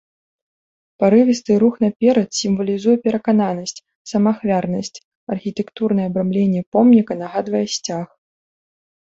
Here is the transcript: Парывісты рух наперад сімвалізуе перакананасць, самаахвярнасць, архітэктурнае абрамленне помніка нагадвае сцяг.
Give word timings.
Парывісты 1.01 1.51
рух 1.63 1.75
наперад 1.85 2.29
сімвалізуе 2.39 2.95
перакананасць, 3.05 3.77
самаахвярнасць, 4.13 4.91
архітэктурнае 5.37 6.05
абрамленне 6.11 6.61
помніка 6.79 7.13
нагадвае 7.23 7.65
сцяг. 7.77 8.07